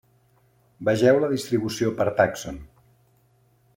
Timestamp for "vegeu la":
0.87-1.29